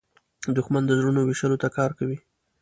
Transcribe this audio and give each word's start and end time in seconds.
دښمن 0.57 0.83
د 0.87 0.91
زړونو 0.99 1.21
ویشلو 1.23 1.61
ته 1.63 1.67
کار 1.77 1.91
کوي 1.99 2.17